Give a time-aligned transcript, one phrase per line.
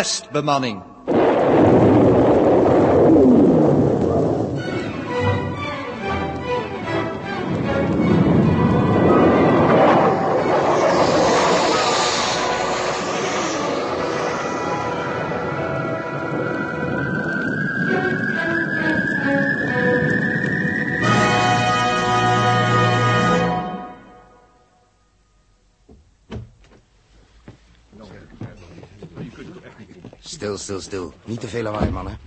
[0.00, 0.80] testbemanning.
[0.80, 0.89] Stil,
[30.60, 31.12] stil, stil.
[31.24, 32.18] Niet te veel lawaai, mannen.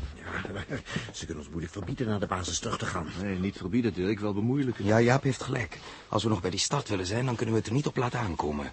[1.11, 3.07] Ze kunnen ons moeilijk verbieden naar de basis terug te gaan.
[3.21, 4.85] Nee, niet verbieden, Dirk, wel bemoeilijken.
[4.85, 5.79] Ja, Jaap heeft gelijk.
[6.09, 7.95] Als we nog bij die start willen zijn, dan kunnen we het er niet op
[7.95, 8.71] laten aankomen.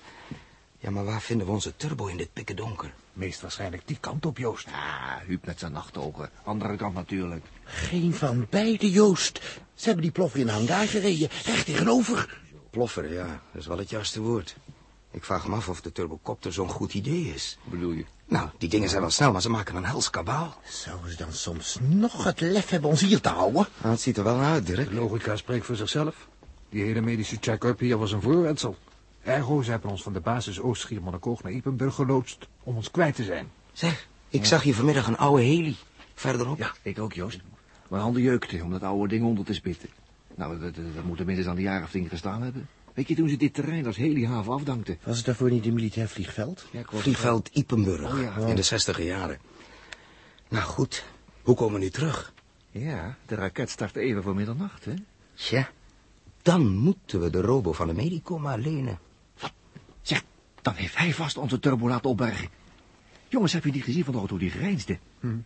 [0.79, 2.93] Ja, maar waar vinden we onze turbo in dit pikke donker?
[3.13, 4.67] Meest waarschijnlijk die kant op, Joost.
[4.67, 6.31] Ah, Huub met zijn nachtogen.
[6.45, 7.45] Andere kant natuurlijk.
[7.65, 9.41] Geen van beide, Joost.
[9.75, 12.41] Ze hebben die ploffer in de hangar gereden, recht tegenover.
[12.71, 14.57] Ploffer, ja, dat is wel het juiste woord.
[15.11, 17.59] Ik vraag me af of de turbocopter zo'n goed idee is.
[17.63, 18.05] Wat bedoel je?
[18.31, 20.61] Nou, die dingen zijn wel snel, maar ze maken een hels kabaal.
[20.65, 23.67] Zouden ze dan soms nog het lef hebben ons hier te houden?
[23.81, 24.89] Nou, het ziet er wel naar uit, Dirk.
[24.89, 26.29] De logica spreekt voor zichzelf.
[26.69, 28.77] Die hele medische check-up hier was een voorwensel.
[29.23, 33.25] Ergo, ze hebben ons van de basis Oost-Schiermonnikoog naar Ipenburg geloodst om ons kwijt te
[33.25, 33.51] zijn.
[33.73, 35.77] Zeg, ik zag hier vanmiddag een oude heli.
[36.15, 36.59] Verderop.
[36.59, 37.41] Ja, ik ook, Joost.
[37.89, 39.89] Mijn handen jeukten om dat oude ding onder te spitten.
[40.35, 42.69] Nou, dat, dat, dat moet tenminste aan de jaren of tien gestaan hebben.
[43.01, 44.99] Weet je, toen ze dit terrein als helihaven afdankten.
[45.03, 46.67] Was het daarvoor niet een militair vliegveld?
[46.71, 48.13] Ja, ik was- Vliegveld Ipenburg.
[48.15, 48.47] Oh, ja.
[48.47, 49.39] In de zestiger jaren.
[50.49, 51.05] Nou goed,
[51.43, 52.33] hoe komen we nu terug?
[52.71, 54.95] Ja, de raket start even voor middernacht, hè?
[55.35, 55.71] Tja,
[56.43, 58.99] dan moeten we de robo van de medico maar lenen.
[60.03, 60.23] Zeg,
[60.63, 62.49] dan heeft hij vast onze turbo laten opbergen.
[63.29, 64.99] Jongens, heb je die gezien van de auto die grijnsde?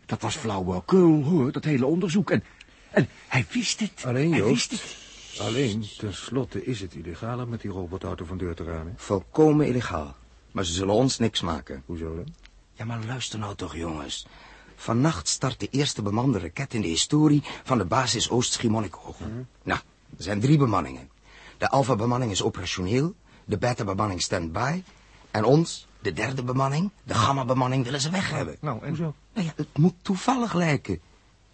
[0.07, 2.31] Dat was flauwekul, hoor, dat hele onderzoek.
[2.31, 2.45] En,
[2.91, 4.03] en hij wist het.
[4.05, 5.03] Alleen, hij Joost.
[5.39, 8.87] Alleen, tenslotte is het illegaal om met die robotauto van deur te gaan.
[8.87, 8.93] Hè?
[8.97, 10.15] Volkomen illegaal.
[10.53, 11.83] Maar ze zullen ons niks maken.
[11.87, 12.35] Hoezo dan?
[12.73, 14.27] Ja, maar luister nou toch, jongens.
[14.77, 19.19] Vannacht start de eerste bemande raket in de historie van de basis Oost-Schiermonnikoog.
[19.63, 19.81] Nou,
[20.17, 21.11] er zijn drie bemanningen.
[21.59, 23.15] De Alpha-bemanning is operationeel,
[23.45, 24.83] de Beta-bemanning stand-by...
[25.31, 28.57] en ons, de derde bemanning, de Gamma-bemanning, willen ze weg hebben.
[28.61, 29.15] Nou, en Hoezo?
[29.33, 31.01] Nou ja, het moet toevallig lijken.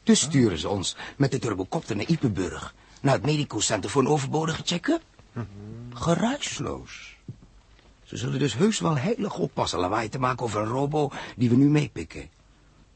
[0.03, 2.75] Dus sturen ze ons met de turbocopter naar Ipenburg...
[3.01, 5.03] naar het medicocentrum voor een overbodige check-up.
[5.95, 7.17] Geruisloos.
[8.05, 11.57] Ze zullen dus heus wel heilig oppassen lawaai te maken over een robo die we
[11.57, 12.29] nu meepikken.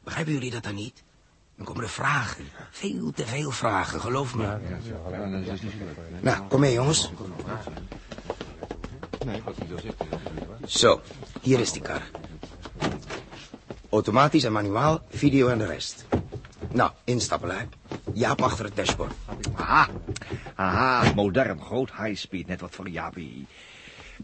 [0.03, 1.03] Begrijpen jullie dat dan niet?
[1.55, 2.45] Dan komen er vragen.
[2.71, 4.43] Veel te veel vragen, geloof me.
[4.43, 4.59] Ja,
[5.09, 5.61] leuk.
[6.21, 7.11] Nou, kom mee jongens.
[9.79, 10.03] Zegt.
[10.67, 11.01] Zo,
[11.41, 12.01] hier is die kar.
[13.89, 16.05] Automatisch en manuaal, video en de rest.
[16.75, 17.65] Nou, instappen, hè.
[18.13, 19.13] Jaap achter het dashboard.
[19.55, 19.89] Aha,
[20.55, 23.47] aha, modern, groot, high speed, net wat voor een Jaapie.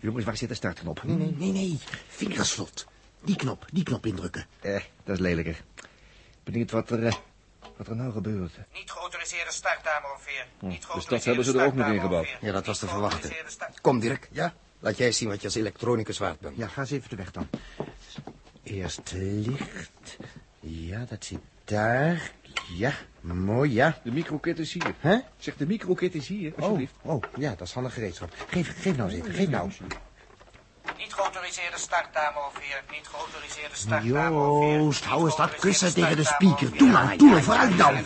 [0.01, 1.03] Jongens, waar zit de startknop?
[1.03, 1.79] Nee, nee, nee, nee.
[2.07, 2.85] Vingerslot.
[3.21, 4.45] Die knop, die knop indrukken.
[4.59, 5.61] Eh, dat is lelijker.
[6.43, 7.13] Benieuwd wat er, eh,
[7.75, 8.57] wat er nou gebeurt.
[8.73, 10.45] Niet geautoriseerde startdame ongeveer.
[10.59, 12.37] Niet dus dat hebben ze er ook nog in gebouwd.
[12.41, 13.31] Ja, dat was te verwachten.
[13.81, 14.29] Kom, Dirk.
[14.31, 14.53] Ja?
[14.79, 16.57] Laat jij zien wat je als elektronicus waard bent.
[16.57, 17.49] Ja, ga eens even de weg dan.
[18.63, 20.17] Eerst licht.
[20.59, 22.31] Ja, dat zit daar.
[22.77, 23.97] Ja, mooi, ja.
[24.03, 24.93] De microkit is hier.
[24.99, 25.17] Hè?
[25.37, 26.93] Zeg, de microkit is hier, Oh, alsjeblieft.
[27.01, 28.33] oh, ja, dat is handig gereedschap.
[28.47, 29.69] Geef, geef nou eens even, geef nou.
[30.97, 32.83] Niet geautoriseerde startdame ongeveer.
[32.91, 34.77] Niet geautoriseerde startdame ongeveer.
[34.79, 36.77] Joost, hou eens dat kussen tegen de speaker.
[36.77, 37.97] Doe nou, doe nou, vooruit nou.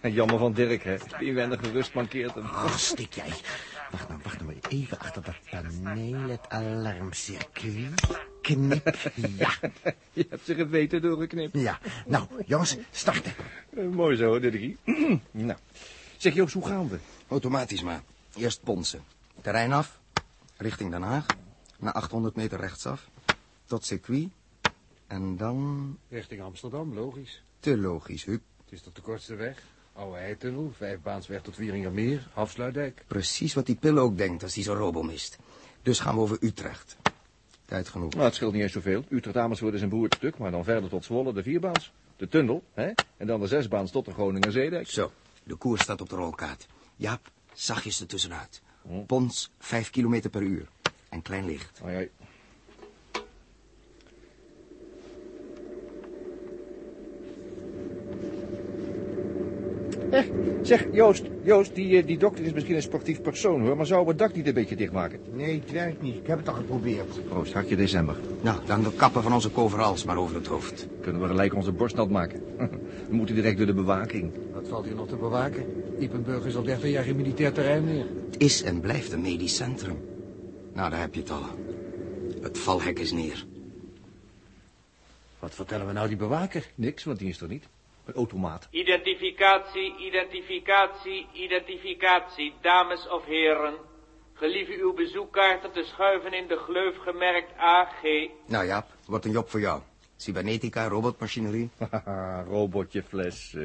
[0.00, 0.96] En jammer van Dirk, hè.
[1.18, 2.44] Inwendige rust mankeert hem.
[2.46, 3.32] Ach, stik jij.
[3.90, 5.34] Wacht nou, wacht nou maar even achter dat
[5.82, 8.02] paneel, het alarmcircuit.
[8.44, 9.50] Knip, ja.
[10.12, 11.58] Je hebt ze geweten doorgeknipt.
[11.58, 13.32] Ja, nou, jongens, starten.
[13.76, 14.76] Eh, mooi zo, Dirkie.
[15.30, 15.58] nou.
[16.16, 16.98] Zeg, Joost, hoe gaan we?
[17.28, 18.02] Automatisch maar.
[18.36, 19.02] Eerst ponsen.
[19.40, 20.00] Terrein af.
[20.56, 21.26] Richting Den Haag.
[21.78, 23.08] Na 800 meter rechtsaf.
[23.66, 24.28] Tot circuit.
[25.06, 25.98] En dan...
[26.08, 27.42] Richting Amsterdam, logisch.
[27.60, 28.42] Te logisch, Huub.
[28.64, 29.62] Het is toch de kortste weg?
[29.92, 33.04] Oude Heitunnel, vijfbaansweg tot Wieringermeer, afsluitdijk.
[33.06, 35.38] Precies wat die pil ook denkt als hij zo'n robo mist.
[35.82, 36.96] Dus gaan we over Utrecht.
[37.64, 38.12] Tijd genoeg.
[38.12, 39.04] Nou, het scheelt niet eens zoveel.
[39.08, 41.92] Utrecht Amersfoort is een behoorlijk stuk, maar dan verder tot Zwolle de vierbaans.
[42.16, 42.92] De tunnel, hè?
[43.16, 44.88] En dan de zesbaans tot de Groninger Zeedijk.
[44.88, 45.12] Zo,
[45.44, 46.66] de koers staat op de rolkaart.
[46.96, 48.62] Jaap, zachtjes ertussenuit.
[49.06, 50.68] Pons, 5 kilometer per uur.
[51.08, 51.80] En klein licht.
[51.84, 52.10] Ai, ai.
[60.66, 64.02] Zeg, Joost, Joost, die, eh, die dokter is misschien een sportief persoon, hoor, maar zou
[64.02, 65.20] we het dak niet een beetje dichtmaken?
[65.32, 66.16] Nee, het werkt niet.
[66.16, 67.28] Ik heb het al geprobeerd.
[67.28, 68.16] Proost, hartje december.
[68.40, 70.86] Nou, dan de kappen van onze coverals maar over het hoofd.
[71.00, 72.42] Kunnen we gelijk onze borst nat maken.
[73.08, 74.32] we moeten direct door de bewaking.
[74.52, 75.64] Wat valt hier nog te bewaken?
[75.98, 78.06] Ipenburg is al 30 jaar geen militair terrein meer.
[78.30, 79.98] Het is en blijft een medisch centrum.
[80.72, 81.42] Nou, daar heb je het al.
[82.40, 83.44] Het valhek is neer.
[85.38, 86.70] Wat vertellen we nou die bewaker?
[86.74, 87.64] Niks, want die is er niet.
[88.04, 88.68] Een automaat.
[88.70, 93.74] Identificatie, identificatie, identificatie, dames of heren.
[94.34, 98.02] Gelieve uw bezoekkaarten te schuiven in de gleuf gemerkt AG.
[98.46, 99.80] Nou Jaap, wordt een job voor jou.
[100.16, 101.70] Cybernetica, robotmachinerie.
[101.90, 103.52] Haha, robotje fles.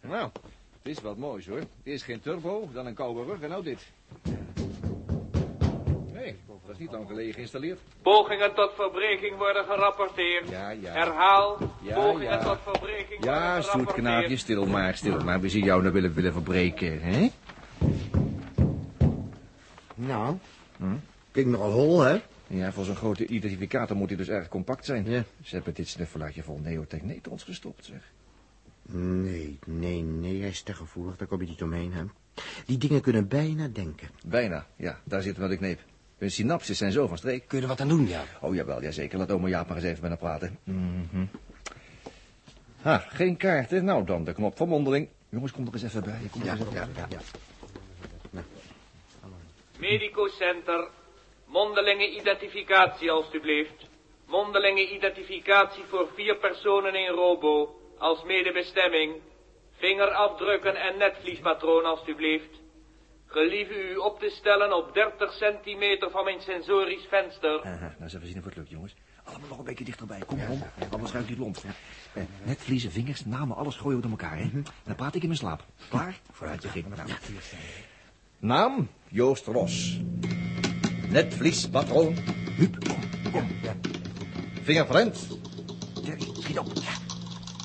[0.00, 0.30] nou,
[0.82, 1.62] het is wat moois hoor.
[1.82, 3.92] Eerst geen turbo, dan een koude rug en nou dit.
[6.84, 7.80] Niet lang geleden geïnstalleerd.
[8.02, 10.48] Pogingen tot verbreking worden gerapporteerd.
[10.48, 10.92] Ja, ja.
[10.92, 12.42] Herhaal, Ja, pogingen ja.
[12.44, 13.86] tot verbreking Ja, worden gerapporteerd.
[13.88, 15.40] zoetknaapje, stil maar, stil maar.
[15.40, 17.28] We zien jou nou willen, willen verbreken, hè?
[19.94, 20.36] Nou,
[21.30, 22.20] klinkt nogal hol, hè?
[22.46, 25.10] Ja, voor zo'n grote identificator moet hij dus erg compact zijn.
[25.10, 25.24] Ja.
[25.42, 28.12] Ze hebben dit snuffelaartje vol neotechnetrons gestopt, zeg.
[28.92, 32.02] Nee, nee, nee, hij is te gevoelig, daar kom je niet omheen, hè?
[32.66, 34.08] Die dingen kunnen bijna denken.
[34.26, 35.80] Bijna, ja, daar zit wat ik kneep.
[36.18, 37.48] Hun synapses zijn zo van streek.
[37.48, 38.26] Kun je er wat aan doen, Jaap?
[38.40, 39.18] Oh, jawel, jazeker.
[39.18, 40.58] Laat oma Jaap maar eens even met haar praten.
[40.64, 41.24] Mhm.
[42.80, 43.84] Ha, geen kaarten.
[43.84, 45.08] Nou dan, de knop van mondeling.
[45.28, 46.20] Jongens, kom er eens even bij.
[46.30, 47.04] Kom er Ja, eens even ja, bij.
[47.08, 48.42] ja.
[49.78, 50.88] Medico Center.
[51.46, 53.88] Mondelinge identificatie, alstublieft.
[54.26, 57.80] Mondelinge identificatie voor vier personen in Robo.
[57.98, 59.12] Als medebestemming.
[59.76, 62.62] Vingerafdrukken en netvliespatroon, alstublieft.
[63.34, 67.62] Gelieve u op te stellen op 30 centimeter van mijn sensorisch venster.
[67.64, 68.94] Aha, nou eens even zien of het lukt, jongens.
[69.24, 70.18] Allemaal nog een beetje dichterbij.
[70.26, 70.62] Kom maar om.
[70.90, 71.64] Anders ruikt die lont.
[72.12, 74.50] Eh, netvliezen, vingers, namen, alles gooien we door elkaar, hè?
[74.84, 75.64] Dan praat ik in mijn slaap.
[75.88, 76.20] Klaar?
[76.32, 76.84] Vooruit, begin.
[76.96, 77.08] Nou.
[78.38, 80.00] Naam, Joost Ros.
[81.08, 82.16] Netvliespatroon.
[82.56, 83.50] Huub, kom, kom.
[84.62, 85.28] Vingerprint.
[86.04, 86.66] Dirk, schiet op.
[86.74, 86.92] Ja.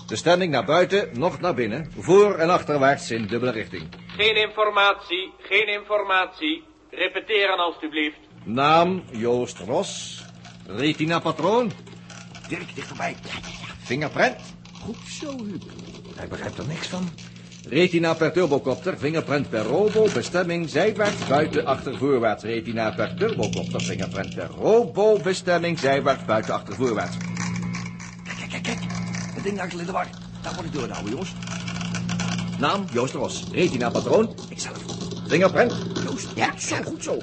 [0.08, 1.92] Bestemming naar buiten, nog naar binnen.
[1.98, 3.84] Voor- en achterwaarts in dubbele richting.
[4.20, 6.64] Geen informatie, geen informatie.
[6.92, 8.18] Repeteren, alstublieft.
[8.44, 10.22] Naam, Joost Ros.
[10.68, 11.72] Retina patroon.
[12.48, 13.16] Dirk, dichterbij.
[13.24, 13.74] Ja, ja, ja.
[13.84, 14.36] Vingerprint.
[14.82, 15.64] Goed zo, Huub.
[16.16, 17.10] Hij begrijpt er niks van.
[17.70, 22.44] Retina per turbocopter, vingerprint per robo, bestemming zijwaarts, buiten, achter, voorwaarts.
[22.44, 27.18] Retina per turbocopter, vingerprint per robo, bestemming zijwaarts, buiten, achter, voorwaarts.
[28.24, 28.80] Kijk, kijk, kijk, kijk.
[29.34, 30.08] Het ding in de war.
[30.42, 31.34] Daar moet ik door houden, jongens.
[32.60, 33.44] Naam, Joost Ros.
[33.52, 34.78] Retina patroon, ikzelf.
[35.28, 35.74] Vingerprint,
[36.06, 36.28] Joost.
[36.36, 37.18] Ja, zo, goed zo.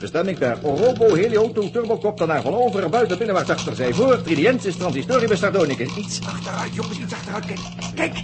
[0.00, 4.22] Bestemming per robo, helioto, turbocopter naar van over, buiten, binnenwaarts, achter, zij voor.
[4.22, 5.96] Tridiensis, transistoribus, sardonicus.
[5.96, 7.46] Iets achteruit, jongens, iets achteruit.
[7.46, 7.60] Kijk,
[7.94, 8.14] kijk.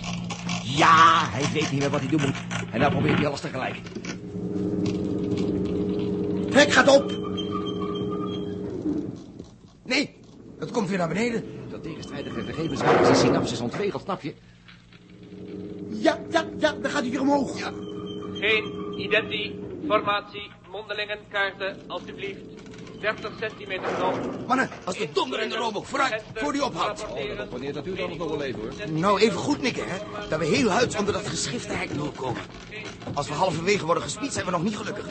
[0.63, 2.37] Ja, hij weet niet meer wat hij doen moet.
[2.73, 3.77] En nou probeert hij alles tegelijk.
[6.53, 7.11] Hek gaat op!
[9.85, 10.15] Nee,
[10.59, 11.45] het komt weer naar beneden.
[11.71, 14.35] Dat tegenstrijdige gegevens raken zijn synapses ontregeld, snap je?
[16.03, 17.59] Ja, ja, ja, dan gaat hij weer omhoog.
[17.59, 17.73] Ja.
[18.33, 22.41] Geen identiformatie, mondelingen, kaarten, alstublieft.
[23.01, 24.47] 30 centimeter nog.
[24.47, 27.07] Mannen, als de donder in de robo, vooruit, voor die ophoudt.
[27.51, 28.91] Wanneer dat u dan nog wel even, hoor.
[28.91, 29.97] Nou, even goed nikken, hè.
[30.29, 32.43] Dat we heel huid onder dat geschifte hek doorkomen.
[33.15, 35.07] Als we halverwege worden gespied, zijn we nog niet gelukkig.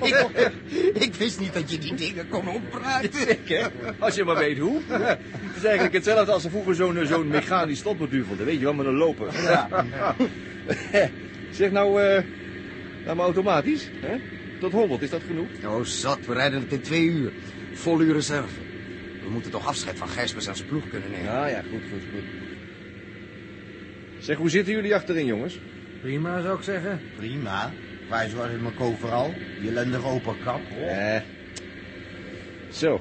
[0.00, 0.26] Ik,
[1.06, 3.10] ik wist niet dat je die dingen kon oppraten.
[3.98, 4.80] Als je maar weet hoe.
[4.88, 8.38] Het is eigenlijk hetzelfde als er vroeger zo'n zo'n mechanisch stopmoduur vond.
[8.38, 9.32] Weet je wel, met een loper.
[11.50, 12.22] zeg nou, eh
[13.04, 13.90] nou maar automatisch.
[14.00, 14.16] Hè?
[14.60, 15.48] Tot 100, is dat genoeg?
[15.66, 17.32] Oh, zat, we rijden het in twee uur.
[17.72, 18.60] Vol uur reserve.
[19.24, 21.32] We moeten toch afscheid van Gijsbers en zijn ploeg kunnen nemen.
[21.32, 22.42] Ja, ja, goed, goed, goed.
[24.24, 25.58] Zeg, hoe zitten jullie achterin, jongens?
[26.02, 27.00] Prima, zou ik zeggen.
[27.16, 27.72] Prima.
[28.08, 29.34] Waar zoals in mijn overal.
[29.60, 30.60] Die ellendige operkap.
[30.70, 31.20] Eh.
[32.70, 33.00] Zo,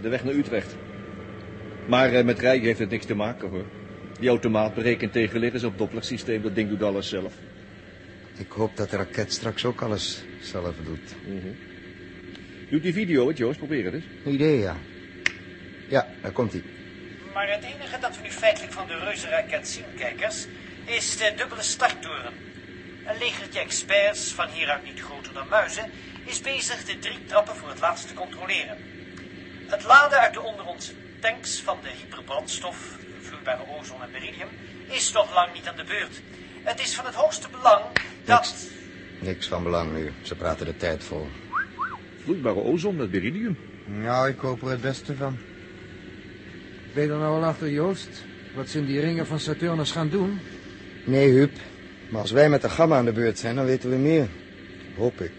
[0.00, 0.76] de weg naar Utrecht.
[1.86, 3.64] Maar eh, met rijden heeft het niks te maken, hoor.
[4.20, 6.42] Die automaat berekent tegenliggers op Doppler-systeem.
[6.42, 7.34] Dat ding doet alles zelf.
[8.36, 11.14] Ik hoop dat de raket straks ook alles zelf doet.
[12.70, 13.58] Doet die video het, Joost?
[13.58, 14.04] Probeer het eens.
[14.24, 14.76] Idee, ja.
[15.88, 16.62] Ja, daar komt hij.
[17.34, 20.46] Maar het enige dat we nu feitelijk van de reuzenraket zien, kijkers,
[20.88, 22.32] is de dubbele starttoren.
[23.06, 25.90] Een legertje experts, van hieruit niet groter dan muizen,
[26.24, 28.76] is bezig de drie trappen voor het laatst te controleren.
[29.66, 34.48] Het laden uit de onder onze tanks van de hyperbrandstof, vloeibare ozon en beridium,
[34.90, 36.20] is nog lang niet aan de beurt.
[36.62, 37.84] Het is van het hoogste belang
[38.24, 38.54] dat...
[39.20, 40.12] Niks van belang nu.
[40.22, 41.28] Ze praten de tijd vol.
[42.22, 43.58] Vloeibare ozon met beridium.
[43.84, 45.38] Nou, ik hoop er het beste van.
[46.94, 48.24] Ben je er nou al achter, Joost?
[48.54, 50.40] Wat ze in die ringen van Saturnus gaan doen?
[51.08, 51.50] Nee, Huub.
[52.10, 54.28] Maar als wij met de gamma aan de beurt zijn, dan weten we meer.
[54.96, 55.30] Hoop ik.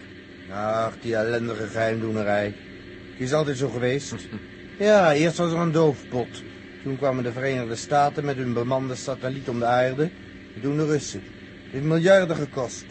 [0.52, 2.52] Ach, die ellendige geheimdoenerij.
[3.16, 4.14] Die is altijd zo geweest.
[4.78, 6.42] Ja, eerst was er een doofpot.
[6.82, 10.02] Toen kwamen de Verenigde Staten met hun bemande satelliet om de aarde.
[10.54, 11.20] En toen de Russen.
[11.20, 12.84] Het heeft miljarden gekost.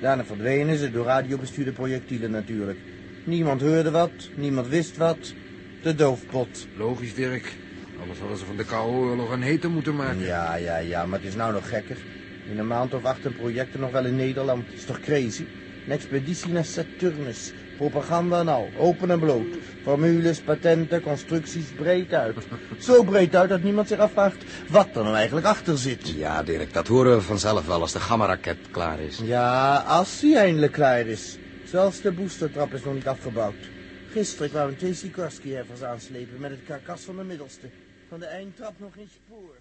[0.00, 2.78] Daarna verdwenen ze door radiobestuurde projectielen natuurlijk.
[3.24, 5.34] Niemand hoorde wat, niemand wist wat.
[5.82, 6.68] De doofpot.
[6.76, 7.61] Logisch, Dirk.
[8.00, 10.18] Anders hadden ze van de Koude Oorlog een hete moeten maken.
[10.20, 11.96] Ja, ja, ja, maar het is nou nog gekker.
[12.44, 14.72] In een maand of acht een project er nog wel in Nederland.
[14.74, 15.46] is toch crazy?
[15.86, 17.52] Een expeditie naar Saturnus.
[17.76, 18.70] Propaganda en al.
[18.76, 19.46] Open en bloot.
[19.82, 22.36] Formules, patenten, constructies, breed uit.
[22.78, 26.08] Zo breed uit dat niemand zich afvraagt wat er nou eigenlijk achter zit.
[26.08, 29.20] Ja, Dirk, dat horen we vanzelf wel als de gamma-raket klaar is.
[29.22, 31.38] Ja, als die eindelijk klaar is.
[31.62, 33.70] Zelfs de boostertrap is nog niet afgebouwd.
[34.12, 37.70] Gisteren kwamen twee Sikorsky-heffers aanslepen met het karkas van de middelste.
[38.08, 39.54] Van de eindtrap nog geen spoor.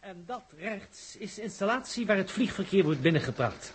[0.00, 3.72] En dat rechts is de installatie waar het vliegverkeer wordt binnengebracht.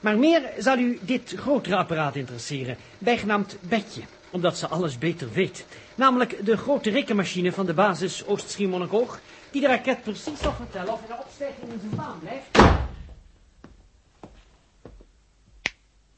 [0.00, 5.66] Maar meer zal u dit grotere apparaat interesseren, bijgenaamd Betje, omdat ze alles beter weet.
[5.94, 10.98] Namelijk de grote rekenmachine van de basis Oost-Schiermonnikoog, die de raket precies zal vertellen of
[11.06, 12.58] hij de opstijging in zijn baan blijft.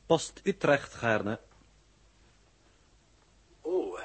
[0.07, 1.39] Post Utrecht, Gaarne.
[3.67, 4.05] Oh, eh,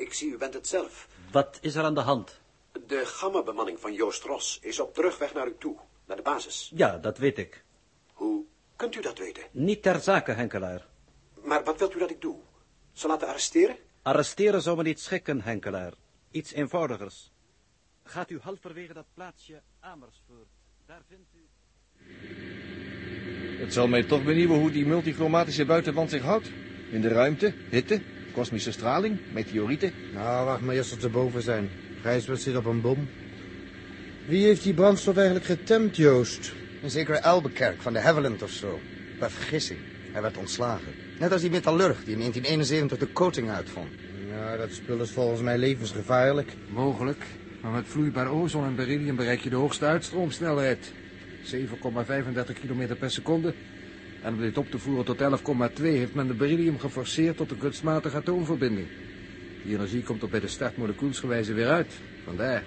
[0.00, 1.08] ik zie u bent het zelf.
[1.30, 2.40] Wat is er aan de hand?
[2.86, 5.76] De gamma-bemanning van Joost Ros is op terugweg naar u toe,
[6.06, 6.72] naar de basis.
[6.74, 7.64] Ja, dat weet ik.
[8.12, 8.44] Hoe
[8.76, 9.42] kunt u dat weten?
[9.50, 10.86] Niet ter zake, Henkelaar.
[11.44, 12.36] Maar wat wilt u dat ik doe?
[12.92, 13.76] Ze laten arresteren?
[14.02, 15.92] Arresteren zou me niet schikken, Henkelaar.
[16.30, 17.32] Iets eenvoudigers.
[18.04, 20.48] Gaat u halverwege dat plaatsje Amersfoort.
[20.86, 21.48] Daar vindt u...
[23.62, 26.50] Het zal mij toch benieuwen hoe die multichromatische buitenwand zich houdt.
[26.90, 29.92] In de ruimte, hitte, kosmische straling, meteorieten.
[30.12, 31.68] Nou, wacht maar eerst tot ze boven zijn.
[32.02, 33.08] Gijsbert zit op een bom.
[34.28, 36.52] Wie heeft die brandstof eigenlijk getemd, Joost?
[36.82, 38.78] Een zekere Elbekerk van de Havilland of zo.
[39.18, 39.78] Bij vergissing.
[40.12, 40.92] Hij werd ontslagen.
[41.18, 43.88] Net als die metallurg die in 1971 de coating uitvond.
[44.28, 46.52] Ja, dat spul is volgens mij levensgevaarlijk.
[46.68, 47.24] Mogelijk.
[47.62, 50.92] Maar met vloeibaar ozon en beryllium bereik je de hoogste uitstroomsnelheid.
[51.42, 53.54] 7,35 km per seconde.
[54.22, 55.20] En om dit op te voeren tot
[55.78, 58.86] 11,2 heeft men de beryllium geforceerd tot een kunstmatige atoomverbinding.
[59.64, 61.92] Die energie komt er bij de start molecuulsgewijze weer uit.
[62.24, 62.62] Vandaar.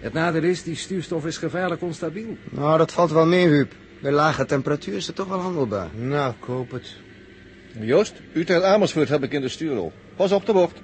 [0.00, 2.36] Het nadeel is, die stuurstof is gevaarlijk onstabiel.
[2.50, 3.72] Nou, dat valt wel mee, Huub.
[4.00, 5.88] Bij lage temperatuur is het toch wel handelbaar.
[5.94, 6.96] Nou, ik hoop het.
[7.80, 9.92] Joost, Utrecht Amersfoort heb ik in de stuurrol.
[10.16, 10.82] Pas op de bocht.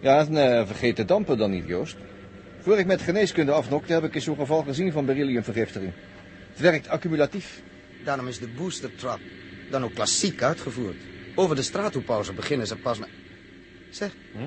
[0.00, 1.96] Ja, en eh, vergeet de dampen dan niet, Joost.
[2.60, 5.92] Voor ik met geneeskunde afnokte, heb ik eens zo'n geval gezien van berylliumvergiftiging.
[6.50, 7.62] Het werkt accumulatief.
[8.06, 9.20] Daarom is de booster trap
[9.70, 10.96] dan ook klassiek uitgevoerd.
[11.34, 13.08] Over de straathoepauze beginnen ze pas met...
[13.90, 14.38] Zeg, Hm?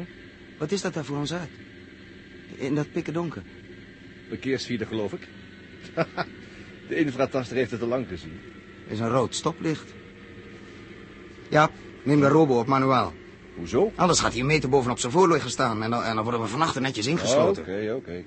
[0.58, 1.50] wat is dat daar voor ons uit?
[2.56, 3.44] In dat pikken donker.
[4.28, 5.28] Verkeersvierde, geloof ik.
[6.90, 8.40] de infrataster heeft het al lang gezien.
[8.88, 9.94] is een rood stoplicht.
[11.50, 11.70] Ja,
[12.04, 13.14] neem de robo op manuaal.
[13.56, 13.92] Hoezo?
[13.96, 16.48] Anders gaat hij een meter bovenop zijn voorligger staan en dan, en dan worden we
[16.48, 17.62] vannacht netjes ingesloten.
[17.64, 18.24] Oké, oké.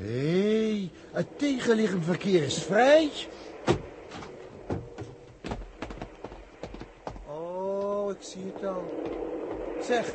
[0.00, 3.10] Hé, hey, het tegenliggend verkeer is vrij.
[7.26, 8.92] Oh, ik zie het al.
[9.80, 10.12] Zeg,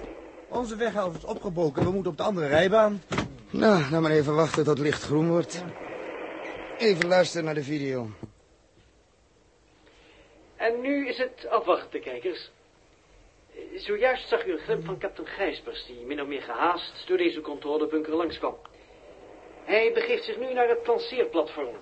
[0.47, 1.83] onze weghelft is opgebroken.
[1.83, 3.01] We moeten op de andere rijbaan.
[3.49, 5.63] Nou, dan maar even wachten tot het licht groen wordt.
[6.77, 8.09] Even luisteren naar de video.
[10.55, 12.51] En nu is het afwachten, kijkers.
[13.75, 17.41] Zojuist zag u een glimp van kapitein Gijsbers, die min of meer gehaast door deze
[17.41, 18.55] controlebunker langskwam.
[19.65, 21.75] Hij begeeft zich nu naar het lanceerplatform.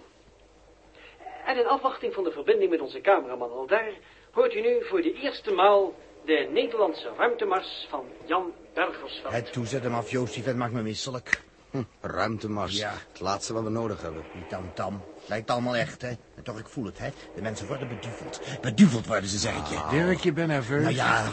[1.46, 3.92] En in afwachting van de verbinding met onze cameraman al daar,
[4.32, 5.94] hoort u nu voor de eerste maal
[6.26, 9.34] de Nederlandse ruimtemars van Jan Bergersveld.
[9.34, 10.34] Het toezet hem af, Joost.
[10.34, 11.42] Die vent maakt me misselijk.
[11.72, 12.78] Hm, ruimtemars.
[12.78, 12.94] Ja.
[13.12, 14.24] Het laatste wat we nodig hebben.
[14.34, 15.04] Die tam-tam.
[15.26, 16.10] Lijkt allemaal echt, hè?
[16.36, 17.10] En toch, ik voel het, hè?
[17.36, 18.42] De mensen worden beduveld.
[18.62, 19.88] Beduveld worden ze, zeg ik je.
[19.90, 20.84] Dirk, je bent nerveus.
[20.84, 21.28] Nou ja,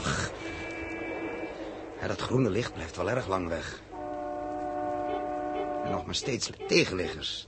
[2.00, 3.80] Ja, dat groene licht blijft wel erg lang weg.
[5.84, 7.46] En nog maar steeds tegenliggers.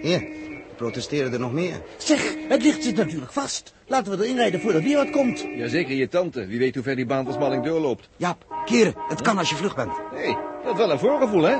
[0.00, 1.80] Hier, er protesteren er nog meer.
[1.96, 3.74] zeg, het licht zit natuurlijk vast.
[3.86, 5.46] Laten we erin rijden voordat weer wat komt.
[5.56, 6.46] Jazeker, je tante.
[6.46, 8.08] Wie weet hoe ver die baanversmalling doorloopt.
[8.16, 9.92] Jaap, keren, het kan als je vlug bent.
[10.14, 11.56] Hé, hey, dat is wel een voorgevoel, hè?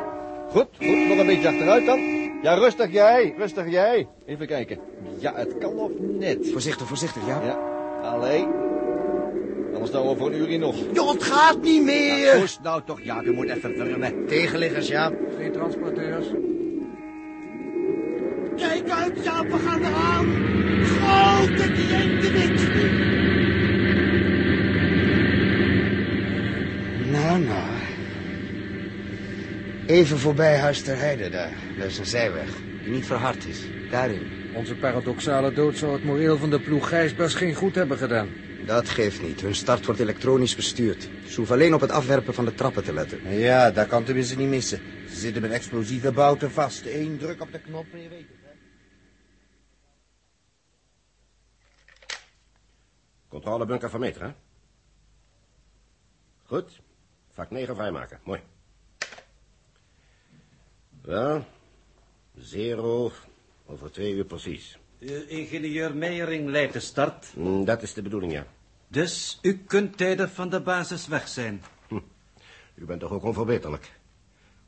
[0.50, 1.08] Goed, goed.
[1.08, 2.00] Nog een beetje achteruit dan.
[2.42, 3.34] Ja, rustig jij.
[3.36, 4.08] Rustig jij.
[4.26, 4.78] Even kijken.
[5.18, 6.48] Ja, het kan nog net.
[6.52, 7.42] Voorzichtig, voorzichtig, ja.
[7.42, 7.58] Ja,
[8.02, 8.63] allee.
[9.74, 10.76] Anders nou over een uur hier nog.
[10.92, 12.38] Joh, het gaat niet meer.
[12.38, 14.26] Poest nou toch, ja, je moet even wurmen.
[14.26, 15.12] Tegenliggers, ja.
[15.38, 16.26] Geen transporteurs.
[18.56, 20.26] Kijk uit, Jaap, we gaan eraan.
[20.84, 22.72] Grote cliëntenwit.
[27.10, 27.74] Nou, nou.
[29.86, 31.52] Even voorbij Huis ter Heide daar.
[31.78, 32.48] Dat is een zijweg
[32.82, 33.60] die niet verhard is.
[33.90, 34.26] Daarin.
[34.54, 38.28] Onze paradoxale dood zou het moreel van de ploeg Gijsbers geen goed hebben gedaan.
[38.66, 39.40] Dat geeft niet.
[39.40, 41.08] Hun start wordt elektronisch bestuurd.
[41.28, 43.28] Ze hoeven alleen op het afwerpen van de trappen te letten.
[43.38, 44.80] Ja, dat kan tenminste niet missen.
[45.08, 46.86] Ze zitten met explosieve bouten vast.
[46.86, 48.38] Eén druk op de knop en je weet het.
[48.42, 48.50] Hè?
[53.28, 54.32] Controlebunker van meter, hè?
[56.42, 56.80] Goed.
[57.32, 58.20] Vak 9 vrijmaken.
[58.24, 58.40] Mooi.
[61.02, 61.44] Wel,
[62.36, 63.12] zero
[63.66, 64.78] over twee uur precies.
[64.98, 67.32] Uh, ingenieur Meijering leidt de start.
[67.36, 68.46] Mm, Dat is de bedoeling, ja.
[68.94, 71.64] Dus u kunt tijden van de basis weg zijn.
[72.74, 73.92] U bent toch ook onverbeterlijk.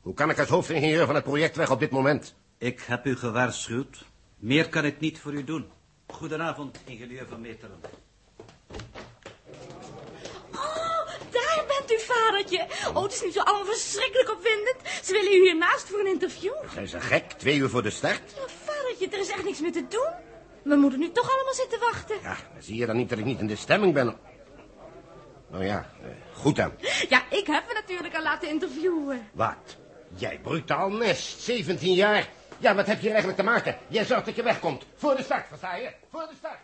[0.01, 2.35] Hoe kan ik als hoofdingenieur van het project weg op dit moment?
[2.57, 4.05] Ik heb u gewaarschuwd.
[4.37, 5.65] Meer kan ik niet voor u doen.
[6.07, 7.79] Goedenavond, ingenieur van Meteren.
[10.51, 12.67] Oh, daar bent u, vadertje.
[12.93, 14.77] Oh, het is nu zo allemaal verschrikkelijk opwindend.
[15.03, 16.53] Ze willen u hiernaast voor een interview.
[16.73, 17.31] Zijn ze gek?
[17.31, 18.33] Twee uur voor de start?
[18.37, 20.26] Oh, vadertje, er is echt niks meer te doen.
[20.67, 22.15] We moeten nu toch allemaal zitten wachten.
[22.21, 24.15] Ja, zie je dan niet dat ik niet in de stemming ben?
[25.51, 26.71] Oh ja, eh, goed dan.
[27.09, 29.27] Ja, ik heb me natuurlijk al laten interviewen.
[29.33, 29.77] Wat?
[30.15, 32.29] Jij brutaal nest, 17 jaar.
[32.57, 33.77] Ja, wat heb je hier eigenlijk te maken?
[33.87, 34.85] Jij zorgt dat je wegkomt.
[34.95, 35.91] Voor de start, versta je?
[36.11, 36.59] Voor de start.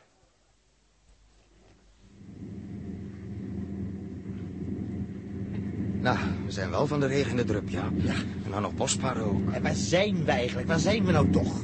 [6.01, 7.89] Nou, we zijn wel van de regen in de drup, ja.
[7.95, 8.13] ja.
[8.45, 9.51] En dan nog bospaarden ook.
[9.51, 10.67] En waar zijn we eigenlijk?
[10.67, 11.61] Waar zijn we nou toch?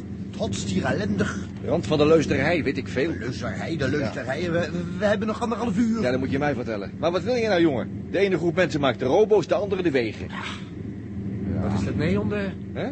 [0.48, 1.38] Hier ellendig.
[1.65, 3.12] Rand van de leusterij, weet ik veel.
[3.12, 4.51] De de leusterij.
[4.51, 6.01] We, we hebben nog anderhalf uur.
[6.01, 6.91] Ja, dat moet je mij vertellen.
[7.00, 8.08] Maar wat wil je nou, jongen?
[8.12, 10.27] De ene groep mensen maakt de robo's, de andere de wegen.
[11.62, 12.53] Wat is dat neon daar?
[12.74, 12.91] Hè?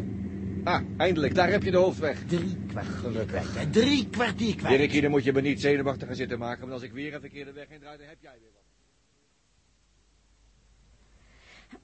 [0.64, 2.18] Ah, eindelijk, daar heb je de hoofdweg.
[2.26, 3.70] Drie kwartier kwijt, hè.
[3.70, 4.78] Drie kwartier kwijt.
[4.78, 7.20] Dirkie, dan moet je me niet zenuwachtig gaan zitten maken, want als ik weer een
[7.20, 8.62] verkeerde weg indraai, dan heb jij weer wat.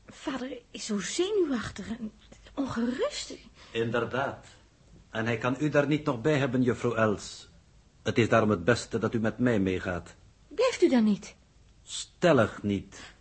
[0.07, 2.13] Vader is zo zenuwachtig en
[2.55, 3.35] ongerust.
[3.71, 4.47] Inderdaad.
[5.15, 7.49] En hij kan u daar niet nog bij hebben, juffrouw Els.
[8.03, 10.15] Het is daarom het beste dat u met mij meegaat.
[10.49, 11.35] Blijft u dan niet?
[11.83, 13.15] Stellig niet.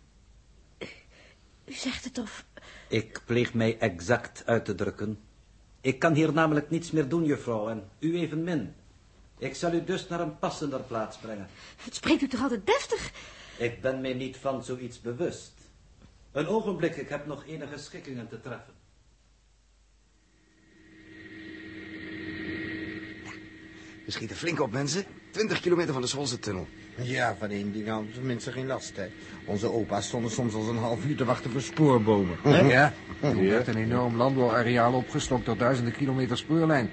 [1.64, 2.44] U zegt het of...
[2.88, 5.20] Ik pleeg mij exact uit te drukken.
[5.80, 8.74] Ik kan hier namelijk niets meer doen, juffrouw, en u evenmin.
[9.38, 11.48] Ik zal u dus naar een passender plaats brengen.
[11.76, 13.12] Het spreekt u toch altijd deftig?
[13.58, 15.52] Ik ben mij niet van zoiets bewust.
[16.32, 18.74] Een ogenblik, ik heb nog enige schikkingen te treffen.
[24.04, 25.04] We schieten flink op, mensen.
[25.30, 26.66] 20 kilometer van de Zwolse tunnel.
[27.02, 29.06] Ja, van één ding hadden mensen geen last, hè.
[29.44, 32.36] Onze opa's stonden soms als een half uur te wachten voor spoorbomen.
[32.42, 32.60] hè?
[32.60, 32.92] Ja.
[33.20, 36.90] Er werd een enorm landbouwareaal opgeslokt door duizenden kilometer spoorlijn.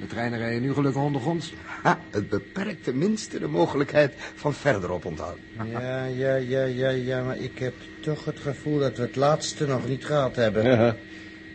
[0.00, 1.52] De treinen rijden nu gelukkig ondergronds.
[1.82, 5.38] Ha, het beperkt tenminste de mogelijkheid van verderop onthoud.
[5.70, 9.66] Ja, ja, ja, ja, ja, maar ik heb toch het gevoel dat we het laatste
[9.66, 10.64] nog niet gehad hebben.
[10.64, 10.96] Ja,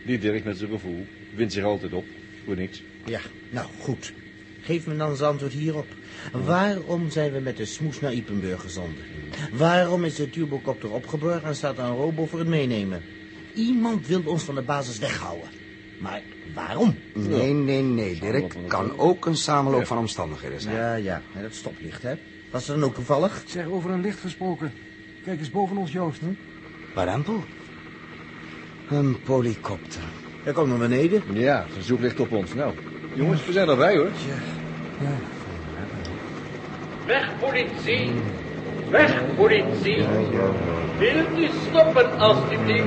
[0.06, 1.06] die Dirk met zijn gevoel.
[1.34, 2.04] Wint zich altijd op.
[2.44, 2.82] Voor niks.
[3.04, 4.12] Ja, nou goed.
[4.68, 5.86] Geef me dan eens antwoord hierop.
[6.32, 9.04] Waarom zijn we met de smoes naar Ipenburg gezonden?
[9.52, 13.02] Waarom is de turbocopter opgeborgen en staat er een robo voor het meenemen?
[13.54, 15.48] Iemand wil ons van de basis weghouden.
[16.00, 16.22] Maar
[16.54, 16.96] waarom?
[17.14, 18.54] Nee, nee, nee, Dirk.
[18.66, 20.76] Kan ook een samenloop van omstandigheden zijn.
[20.76, 22.14] Ja, ja, en dat stoplicht, hè?
[22.50, 23.42] Was er dan ook toevallig?
[23.46, 24.72] Zeg, over een licht gesproken.
[25.24, 26.20] Kijk eens boven ons, Joost.
[26.20, 26.36] Hè?
[26.94, 27.44] Warempel?
[28.90, 30.02] Een polycopter.
[30.42, 31.22] Hij komt naar beneden.
[31.32, 32.54] Ja, verzoek ligt op ons.
[32.54, 32.74] Nou,
[33.14, 34.10] jongens, we zijn erbij hoor.
[37.06, 38.10] Weg, politie!
[38.90, 40.04] Weg, politie!
[40.98, 42.86] Wilt u stoppen, alstublieft?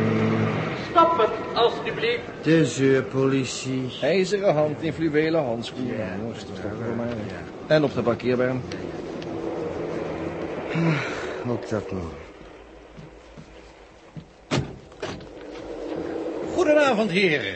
[0.89, 2.21] Stoppen, alstublieft!
[2.43, 3.91] De zeurpolitie.
[4.01, 6.19] IJzeren hand in fluwelen handschoenen.
[7.67, 8.61] En op de parkeerbaan.
[11.47, 12.11] Ook dat nog.
[16.53, 17.55] Goedenavond, heren.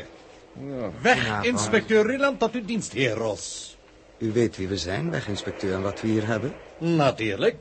[1.02, 3.75] Weg, inspecteur Rilland, tot uw dienst, heer Ros.
[4.18, 6.54] U weet wie we zijn, weginspecteur, en wat we hier hebben?
[6.78, 7.56] Natuurlijk.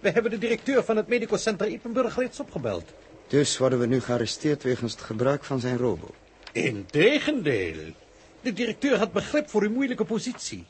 [0.00, 2.84] We hebben de directeur van het Medico Center Ippenburg reeds opgebeld.
[3.26, 6.06] Dus worden we nu gearresteerd wegens het gebruik van zijn robo.
[6.52, 7.92] Integendeel.
[8.40, 10.64] De directeur had begrip voor uw moeilijke positie.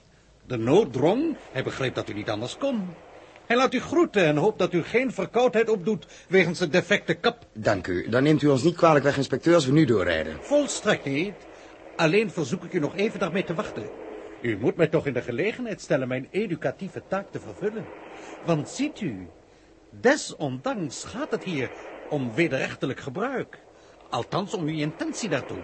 [0.46, 2.88] De nood drong, hij begreep dat u niet anders kon.
[3.46, 7.46] Hij laat u groeten en hoopt dat u geen verkoudheid opdoet wegens de defecte kap.
[7.52, 8.08] Dank u.
[8.08, 10.36] Dan neemt u ons niet kwalijk, weginspecteur, als we nu doorrijden.
[10.40, 11.34] Volstrekt niet.
[11.96, 13.82] Alleen verzoek ik u nog even daarmee te wachten.
[14.44, 17.86] U moet mij toch in de gelegenheid stellen mijn educatieve taak te vervullen.
[18.44, 19.28] Want ziet u,
[19.90, 21.70] desondanks gaat het hier
[22.08, 23.58] om wederrechtelijk gebruik.
[24.08, 25.62] Althans om uw intentie daartoe.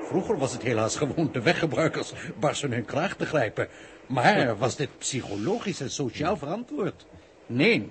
[0.00, 3.68] Vroeger was het helaas gewoon de weggebruikers barsten hun kraag te grijpen.
[4.06, 7.06] Maar was dit psychologisch en sociaal verantwoord?
[7.46, 7.90] Nee.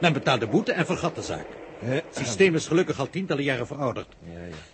[0.00, 1.65] Men betaalde boete en vergat de zaak.
[1.84, 4.16] Het systeem is gelukkig al tientallen jaren verouderd.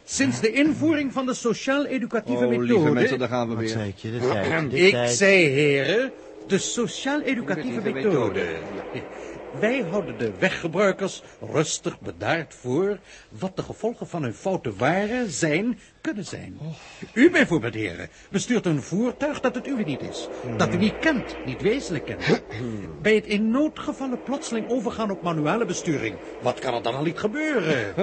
[0.04, 2.72] Sinds de invoering van de sociaal-educatieve Oh, methode...
[2.72, 3.68] lieve mensen, daar gaan we weer.
[3.68, 4.18] zei je?
[4.18, 5.10] Tijd, de Ik tijd.
[5.10, 6.12] zei, heren,
[6.46, 8.46] de sociaal-educatieve Educatieve methode.
[9.60, 15.78] Wij houden de weggebruikers rustig bedaard voor wat de gevolgen van hun fouten waren, zijn,
[16.00, 16.58] kunnen zijn.
[17.12, 20.28] U bijvoorbeeld, heren, bestuurt een voertuig dat het uwe niet is.
[20.56, 22.42] Dat u niet kent, niet wezenlijk kent.
[23.02, 26.16] Bij het in noodgevallen plotseling overgaan op manuele besturing.
[26.40, 27.94] Wat kan er dan al niet gebeuren?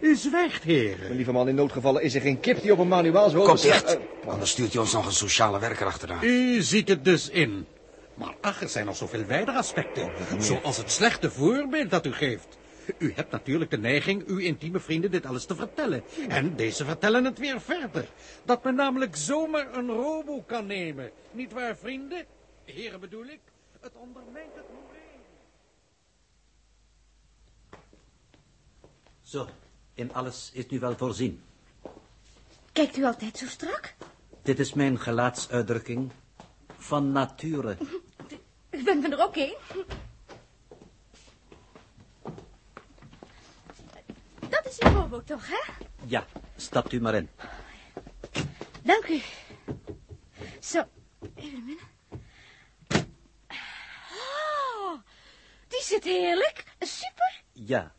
[0.00, 1.16] U zwijgt, heren.
[1.16, 3.42] Lieve man, in noodgevallen is er geen kip die op een manuaal zo...
[3.42, 6.24] Kom dicht, anders stuurt hij ons nog een sociale werker achteraan.
[6.24, 7.66] U ziet het dus in.
[8.20, 10.12] Maar ach, er zijn nog zoveel wijdere aspecten.
[10.42, 12.58] Zoals het slechte voorbeeld dat u geeft.
[12.98, 16.02] U hebt natuurlijk de neiging uw intieme vrienden dit alles te vertellen.
[16.28, 18.08] En deze vertellen het weer verder.
[18.44, 21.10] Dat men namelijk zomaar een robo kan nemen.
[21.32, 22.26] Niet waar, vrienden?
[22.64, 23.40] Heren bedoel ik.
[23.80, 25.20] Het ondermijnt het moreel.
[29.22, 29.48] Zo,
[29.94, 31.42] in alles is nu wel voorzien.
[32.72, 33.94] Kijkt u altijd zo strak?
[34.42, 36.10] Dit is mijn gelaatsuitdrukking
[36.80, 37.76] van nature.
[38.70, 39.54] U bent me er ook een.
[44.48, 45.72] Dat is uw robo toch, hè?
[46.06, 47.28] Ja, stapt u maar in.
[48.82, 49.20] Dank u.
[50.60, 50.84] Zo,
[51.34, 51.88] even binnen.
[54.10, 54.98] Oh,
[55.68, 56.64] die zit heerlijk.
[56.78, 57.42] Super.
[57.52, 57.92] Ja,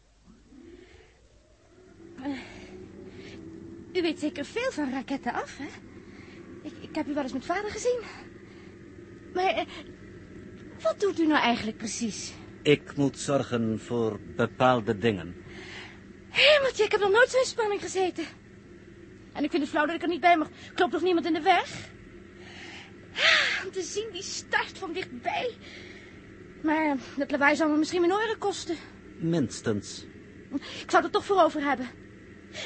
[3.94, 5.67] U weet zeker veel van raketten af, hè?
[6.62, 8.00] Ik, ik heb u wel eens met vader gezien.
[9.34, 9.65] Maar eh,
[10.82, 12.34] wat doet u nou eigenlijk precies?
[12.63, 15.36] ik moet zorgen voor bepaalde dingen.
[16.30, 18.24] Hemeltje, ik heb nog nooit zo in spanning gezeten.
[19.34, 20.50] En ik vind het flauw dat ik er niet bij mag.
[20.74, 21.89] Klopt nog niemand in de weg?
[23.15, 25.52] Ah, Om te zien die start van dichtbij.
[26.63, 28.76] Maar eh, dat lawaai zal me misschien mijn oren kosten.
[29.20, 30.06] Minstens.
[30.82, 31.88] Ik zou er toch voor over hebben.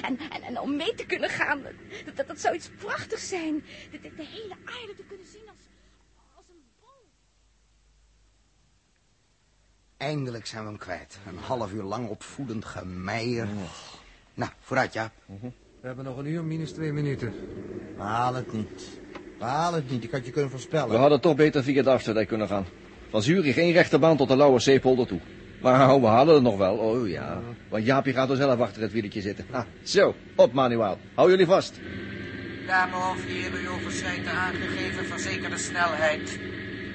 [0.01, 1.61] En, en, en om mee te kunnen gaan,
[2.05, 3.63] dat, dat, dat zou iets prachtigs zijn.
[3.91, 5.67] De, de, de hele aarde te kunnen zien als,
[6.35, 7.07] als een bol.
[9.97, 11.19] Eindelijk zijn we hem kwijt.
[11.27, 13.47] Een half uur lang opvoedend gemeier.
[14.33, 15.11] Nou, vooruit, Jaap.
[15.81, 17.33] We hebben nog een uur minus twee minuten.
[17.95, 18.99] We halen het niet.
[19.37, 20.89] We halen het niet, ik had je kunnen voorspellen.
[20.89, 22.65] We hadden toch beter via de Afsterdijk kunnen gaan.
[23.09, 25.19] Van Zurich één rechterbaan tot de Lauwe Zeepolder toe.
[25.61, 27.41] Maar we hadden het nog wel, oh ja.
[27.69, 29.45] Want Jaapie gaat er zelf achter het wieltje zitten.
[29.51, 30.97] Ah, zo, op manuaal.
[31.13, 31.79] Hou jullie vast.
[32.67, 36.39] Dame of heren, u overschrijdt de aangegeven verzekerde snelheid.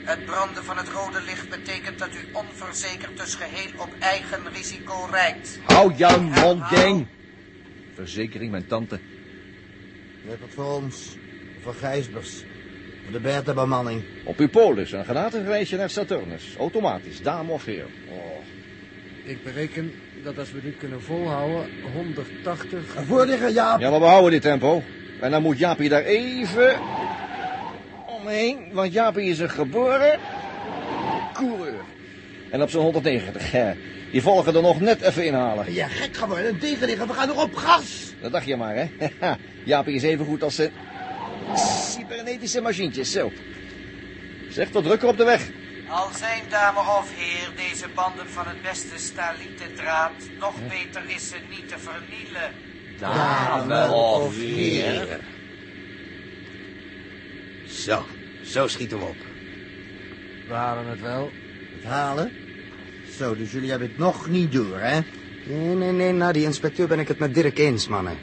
[0.04, 5.08] Het branden van het rode licht betekent dat u onverzekerd dus geheel op eigen risico
[5.10, 5.58] rijdt.
[5.66, 7.06] Hou jouw mond, ding.
[7.94, 8.98] Verzekering, mijn tante.
[10.26, 11.16] Let het voor ons.
[11.62, 12.44] Voor Gijsbers.
[13.02, 14.04] Voor de Bertha-bemanning.
[14.24, 16.56] Op uw polis, een gratis reisje naar Saturnus.
[16.58, 17.86] Automatisch, dame of heer.
[18.08, 18.40] Oh.
[19.24, 22.84] Ik bereken dat als we dit kunnen volhouden, 180...
[23.06, 23.80] Voor liggen, Jaap.
[23.80, 24.82] Ja, maar we houden dit tempo.
[25.20, 26.80] En dan moet Jaapie daar even
[28.20, 30.18] omheen, want Jaapie is een geboren
[31.33, 31.80] coureur.
[32.50, 33.72] En op zo'n 190, hè.
[34.11, 35.72] Die volgen er nog net even inhalen.
[35.72, 36.48] Ja, gek geworden.
[36.48, 38.12] Een tegenligger, we gaan nog op gas.
[38.20, 38.88] Dat dacht je maar, hè?
[39.64, 40.72] Jaapie is even goed als zijn
[41.54, 43.33] cybernetische machientjes, zo.
[44.48, 45.48] Zeg, tot drukker op de weg.
[45.88, 51.28] Al zijn dame of heer deze banden van het beste stalieten draad, nog beter is
[51.28, 52.50] ze niet te vernielen.
[52.98, 55.20] Dame of heer.
[57.80, 58.04] Zo,
[58.40, 59.24] zo schieten we op.
[60.44, 61.34] We halen het wel.
[61.72, 62.32] Het halen?
[63.02, 65.00] Zo, dus jullie hebben het nog niet door, hè?
[65.44, 68.18] Nee, nee, nee, na die inspecteur ben ik het met Dirk eens, mannen.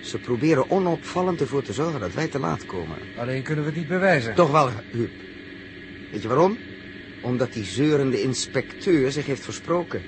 [0.00, 2.98] Ze proberen onopvallend ervoor te zorgen dat wij te laat komen.
[3.14, 4.34] Alleen kunnen we het niet bewijzen.
[4.34, 5.22] Toch wel, Huub.
[6.08, 6.60] Weet je waarom?
[7.20, 10.04] Omdat die zeurende inspecteur zich heeft versproken.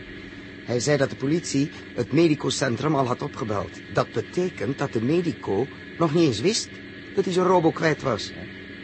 [0.62, 3.82] Hij zei dat de politie het medicocentrum al had opgebeld.
[3.86, 6.80] Dat betekent dat de medico nog niet eens wist
[7.12, 8.32] dat hij zijn robo kwijt was.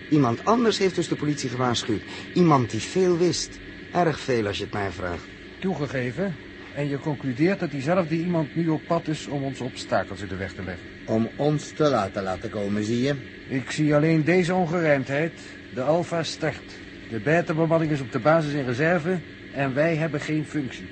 [0.08, 2.02] Iemand anders heeft dus de politie gewaarschuwd.
[2.32, 3.60] Iemand die veel wist.
[3.90, 5.28] Erg veel als je het mij vraagt.
[5.58, 6.36] Toegegeven.
[6.74, 10.36] En je concludeert dat diezelfde iemand nu op pad is om ons obstakels in de
[10.36, 10.88] weg te leggen.
[11.04, 13.16] Om ons te laten laten komen, zie je?
[13.46, 15.58] Ik zie alleen deze ongerijmdheid.
[15.68, 16.84] De Alpha start.
[17.08, 20.90] De beta-bemanning is op de basis in reserve en wij hebben geen functie.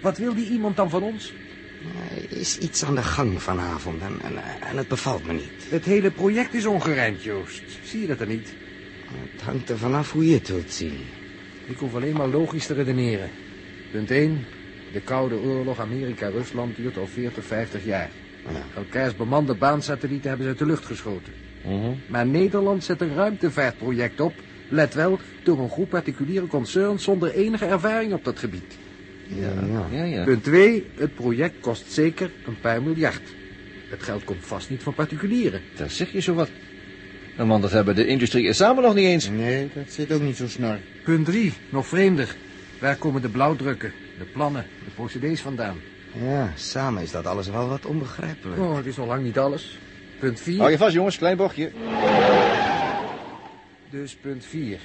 [0.00, 1.36] Wat wil die iemand dan van ons?
[2.10, 5.66] Er is iets aan de gang vanavond en, en, en het bevalt me niet.
[5.70, 7.78] Het hele project is ongerijmd, Joost.
[7.82, 8.56] Zie je dat er niet?
[9.04, 11.10] Het hangt er vanaf hoe je het wilt zien.
[11.66, 13.30] Ik hoef alleen maar logisch te redeneren.
[13.90, 14.46] Punt 1.
[14.92, 18.10] De Koude Oorlog Amerika-Rusland duurt al 40, 50 jaar.
[18.74, 21.32] Elkaars bemande baansatellieten hebben ze uit de lucht geschoten.
[22.06, 24.42] Maar Nederland zet een ruimtevaartproject op.
[24.68, 28.78] Let wel, door een groep particuliere concerns zonder enige ervaring op dat gebied.
[29.28, 30.24] Ja, Ja, ja.
[30.24, 30.86] Punt 2.
[30.96, 33.22] Het project kost zeker een paar miljard.
[33.90, 35.60] Het geld komt vast niet van particulieren.
[35.76, 36.50] Daar zeg je zo wat.
[37.36, 39.28] En want dat hebben de industrie samen nog niet eens.
[39.28, 40.78] Nee, dat zit ook niet zo snor.
[41.04, 41.52] Punt 3.
[41.70, 42.36] Nog vreemder.
[42.80, 45.76] Waar komen de blauwdrukken, de plannen, de procedés vandaan?
[46.24, 48.60] Ja, samen is dat alles wel wat onbegrijpelijk.
[48.60, 49.78] Oh, het is nog lang niet alles.
[50.18, 50.58] Punt 4.
[50.58, 51.70] Hou je vast, jongens, klein bochtje.
[53.90, 54.78] Dus punt 4.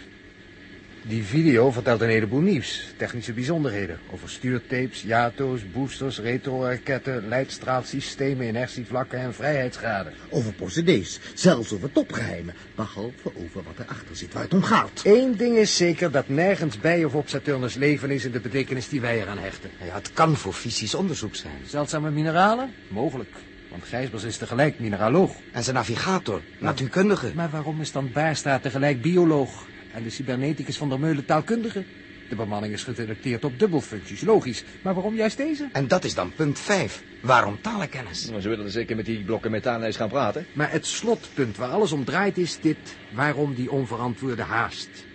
[1.07, 2.93] Die video vertelt een heleboel nieuws.
[2.97, 3.99] Technische bijzonderheden.
[4.11, 10.13] Over stuurtapes, JATO's, boosters, retro-raketten, leidstraalsystemen, inertievlakken en vrijheidsgraden.
[10.29, 12.53] Over procedés, zelfs over topgeheimen.
[12.75, 15.01] Behalve over wat erachter zit, waar het om gaat.
[15.03, 18.89] Eén ding is zeker dat nergens bij of op Saturnus leven is in de betekenis
[18.89, 19.69] die wij eraan hechten.
[19.85, 21.53] Ja, het kan voor fysisch onderzoek zijn.
[21.65, 22.73] Zeldzame mineralen?
[22.87, 23.31] Mogelijk.
[23.69, 25.35] Want Gijsbers is tegelijk mineraloog.
[25.51, 27.31] En zijn navigator, natuurkundige.
[27.35, 29.71] Maar waarom is dan Baarstraat tegelijk bioloog?
[29.93, 31.85] En de cyberneticus van der Meulen taalkundige?
[32.27, 34.63] De bemanning is geselecteerd op dubbelfuncties, logisch.
[34.81, 35.69] Maar waarom juist deze?
[35.71, 37.03] En dat is dan punt 5.
[37.19, 38.25] Waarom talenkennis?
[38.25, 40.47] Nou, ze willen er zeker met die blokken methaan eens gaan praten.
[40.53, 42.97] Maar het slotpunt waar alles om draait is dit.
[43.09, 45.07] Waarom die onverantwoorde haast?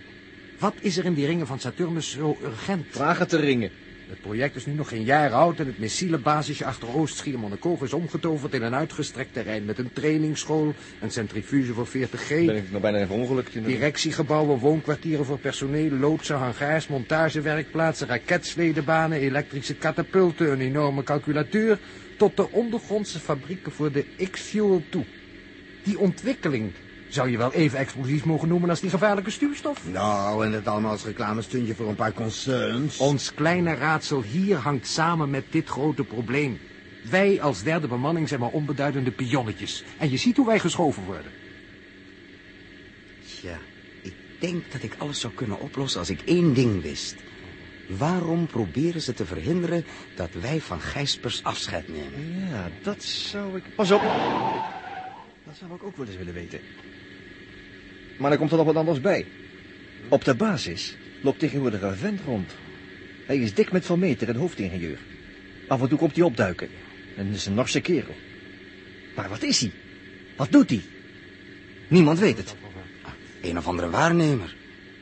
[0.59, 2.87] Wat is er in die ringen van Saturnus zo urgent?
[2.89, 3.71] Vragen te ringen.
[4.09, 8.55] Het project is nu nog geen jaar oud en het missilenbasisje achter Oost-Schiermonnikoog is omgetoverd
[8.55, 12.29] in een uitgestrekt terrein met een trainingsschool, een centrifuge voor 40G.
[12.29, 13.65] Ben ik nog bijna even ongelukt.
[13.65, 21.81] Directiegebouwen, woonkwartieren voor personeel, loodsen, hangaars, montagewerkplaatsen, raketsledenbanen, elektrische katapulten, een enorme calculateur,
[22.17, 25.07] tot de ondergrondse fabrieken voor de X-Fuel toe.
[25.83, 26.75] Die ontwikkeling
[27.09, 29.83] zou je wel even explosief mogen noemen als die gevaarlijke stuurstof.
[29.93, 32.99] Nou, en het allemaal als reclamestuntje voor een paar concerns.
[32.99, 36.59] Ons kleine raadsel hier hangt samen met dit grote probleem.
[37.11, 39.85] Wij als derde bemanning zijn maar onbeduidende pionnetjes.
[39.99, 41.33] En je ziet hoe wij geschoven worden.
[43.27, 43.59] Tja,
[44.03, 47.17] ik denk dat ik alles zou kunnen oplossen als ik één ding wist.
[47.89, 52.49] Waarom proberen ze te verhinderen dat wij van Gijspers afscheid nemen?
[52.49, 53.75] Ja, dat zou ik...
[53.75, 54.03] Pas op.
[55.45, 56.61] Dat zou ik ook wel eens willen weten.
[58.19, 59.27] Maar er komt er nog wat anders bij.
[60.09, 62.55] Op de basis loopt tegenwoordig een vent rond.
[63.27, 64.99] Hij is dik met Van Meter en hoofdingenieur.
[65.69, 66.69] Af en toe komt hij opduiken.
[67.17, 68.15] En het is een Norse kerel.
[69.17, 69.73] Maar wat is hij?
[70.37, 70.83] Wat doet hij?
[71.89, 72.55] Niemand weet het.
[73.43, 74.57] Een of andere waarnemer.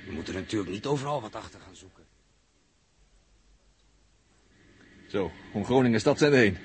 [0.07, 2.03] We moeten natuurlijk niet overal wat achter gaan zoeken.
[5.07, 6.57] Zo, om Groningen stad zijn we heen.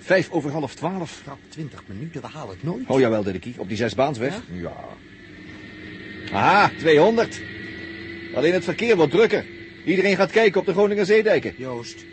[0.00, 1.20] Vijf over half twaalf.
[1.22, 2.86] Krap twintig minuten, we halen het nooit.
[2.86, 4.42] Oh jawel, Dirkie, op die zesbaansweg.
[4.52, 4.84] Ja.
[6.32, 7.42] Aha, 200.
[8.34, 9.44] Alleen het verkeer wordt drukker.
[9.84, 11.54] Iedereen gaat kijken op de Groninger zeedijken.
[11.56, 12.04] Joost,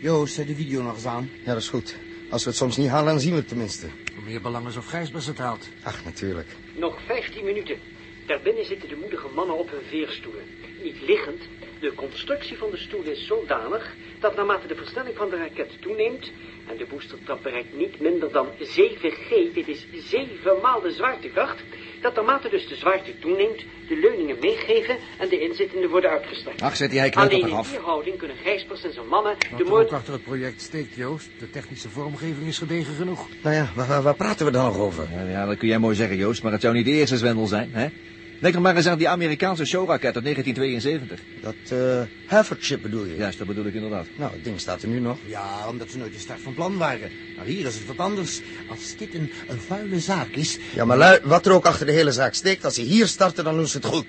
[0.00, 1.30] Joost, zet de video nog eens aan.
[1.44, 1.96] Ja, dat is goed.
[2.30, 3.86] Als we het soms niet halen, dan zien we het tenminste.
[4.24, 5.68] Meer belang is of Gijsbers het haalt.
[5.82, 6.48] Ach, natuurlijk.
[6.74, 7.78] Nog 15 minuten.
[8.26, 10.42] Daarbinnen zitten de moedige mannen op hun veerstoelen.
[10.82, 11.42] Niet liggend.
[11.80, 16.30] De constructie van de stoel is zodanig dat naarmate de versnelling van de raket toeneemt
[16.68, 21.62] en de boostertrap bereikt niet minder dan 7G, dit is 7 maal de zwaartekracht,
[22.00, 26.62] dat naarmate dus de zwaarte toeneemt, de leuningen meegeven en de inzittenden worden uitgestrekt.
[26.62, 27.70] Ach, zet die hij knelt Alleen in af.
[27.70, 29.84] die houding kunnen Gijspers en zijn mannen Wat de moord...
[29.86, 31.30] ook achter het project steekt, Joost.
[31.36, 33.28] De technische vormgeving is gedegen genoeg.
[33.42, 35.08] Nou ja, waar, waar- waar praten we dan nog over?
[35.12, 37.46] Ja, ja, dat kun jij mooi zeggen, Joost, maar het zou niet de eerste zwendel
[37.46, 37.86] zijn, hè?
[38.40, 41.20] Denk er maar eens aan die Amerikaanse showraket uit 1972.
[41.40, 43.16] Dat uh, bedoel je?
[43.16, 44.06] Juist, dat bedoel ik inderdaad.
[44.16, 45.18] Nou, het ding staat er nu nog.
[45.26, 47.10] Ja, omdat ze nooit de start van plan waren.
[47.36, 48.40] Maar hier is het wat anders.
[48.68, 50.58] Als dit een, een vuile zaak is...
[50.74, 53.44] Ja, maar lui, wat er ook achter de hele zaak steekt, als ze hier starten,
[53.44, 54.06] dan doen ze het goed.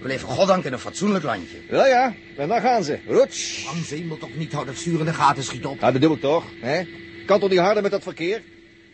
[0.00, 1.56] We leven goddank in een fatsoenlijk landje.
[1.70, 2.98] Ja, ja, en daar gaan ze.
[3.06, 3.66] Roets.
[3.86, 5.74] Ze moet toch niet houden dat in de gaten schiet op.
[5.74, 6.82] Ja, dat bedoel ik toch, hè?
[7.26, 8.42] Kan toch niet harder met dat verkeer?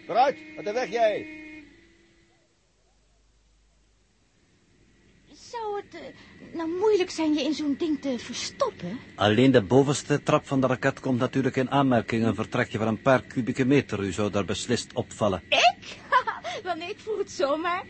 [0.07, 1.27] Vooruit, uit de weg jij.
[5.51, 8.99] Zou het eh, nou moeilijk zijn je in zo'n ding te verstoppen?
[9.15, 12.25] Alleen de bovenste trap van de raket komt natuurlijk in aanmerking.
[12.25, 14.01] Een vertrekje van een paar kubieke meter.
[14.01, 15.43] U zou daar beslist opvallen.
[15.49, 15.97] Ik?
[16.63, 17.85] Wel nee, ik vroeg het zomaar.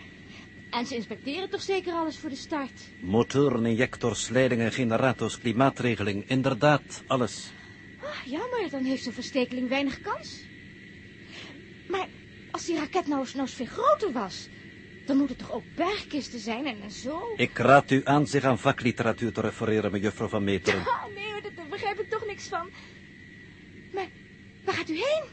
[0.71, 2.81] En ze inspecteren toch zeker alles voor de start?
[3.01, 6.29] Motoren, injectors, leidingen, generators, klimaatregeling.
[6.29, 7.53] Inderdaad, alles.
[8.03, 10.41] Ah, jammer, dan heeft zo'n verstekeling weinig kans.
[11.89, 12.09] Maar
[12.51, 14.49] als die raket nou eens, nou eens veel groter was...
[15.07, 17.33] dan moet het toch ook bergkisten zijn en, zo?
[17.37, 20.81] Ik raad u aan zich aan vakliteratuur te refereren, mejuffrouw Van Meteren.
[20.81, 22.71] Ah, nee, daar begrijp ik toch niks van.
[23.93, 24.09] Maar
[24.65, 25.25] waar gaat u heen?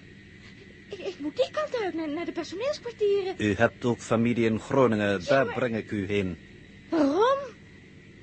[0.89, 3.35] Ik, ik moet die kant uit, naar, naar de personeelskwartieren.
[3.37, 6.37] U hebt ook familie in Groningen, daar breng ik u heen.
[6.89, 7.39] Waarom?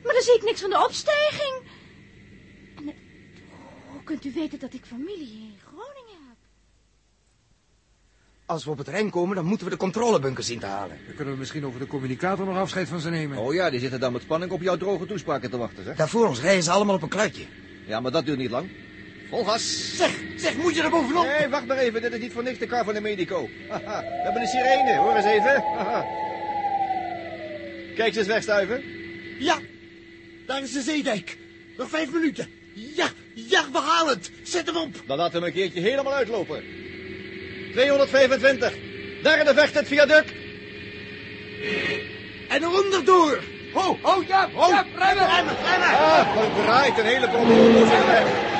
[0.02, 1.62] Maar dan zie ik niks van de opstijging.
[2.76, 2.84] En,
[3.92, 5.63] hoe kunt u weten dat ik familie heb?
[8.46, 10.98] Als we op het Rijn komen, dan moeten we de controlebunker zien te halen.
[11.06, 13.38] Dan kunnen we misschien over de communicator nog afscheid van ze nemen.
[13.38, 15.96] Oh ja, die zitten dan met spanning op jouw droge toespraken te wachten, zeg.
[15.96, 17.44] Daar voor ons rijden ze allemaal op een kluitje.
[17.86, 18.68] Ja, maar dat duurt niet lang.
[19.30, 19.96] Vol gas.
[19.96, 21.24] Zeg, zeg, moet je er bovenop?
[21.24, 22.02] Nee, wacht maar even.
[22.02, 23.48] Dit is niet voor niks de kar van de medico.
[23.68, 24.96] Haha, we hebben een sirene.
[24.96, 25.62] Hoor eens even.
[25.76, 26.04] Haha.
[27.96, 28.82] Kijk ze eens wegstuiven.
[29.38, 29.58] Ja,
[30.46, 31.38] daar is de zeedijk.
[31.76, 32.48] Nog vijf minuten.
[32.74, 34.30] Ja, ja, we halen het.
[34.42, 35.02] Zet hem op.
[35.06, 36.83] Dan laten we hem een keertje helemaal uitlopen.
[37.74, 38.74] 225.
[39.22, 40.32] Derde vecht het viaduct.
[42.48, 43.42] En eronder door.
[43.72, 45.26] Ho, ho, ja, Ho, ja, remmen.
[45.34, 45.88] remmen, remmen.
[45.88, 48.52] Ah, dan draait een hele de weg.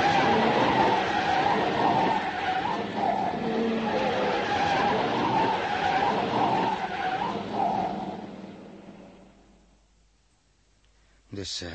[11.29, 11.72] Dus, eh,